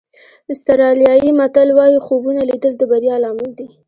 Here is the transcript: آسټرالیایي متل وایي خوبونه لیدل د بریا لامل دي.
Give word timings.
آسټرالیایي 0.51 1.29
متل 1.39 1.69
وایي 1.77 1.97
خوبونه 2.05 2.41
لیدل 2.49 2.73
د 2.77 2.81
بریا 2.91 3.15
لامل 3.23 3.51
دي. 3.57 3.67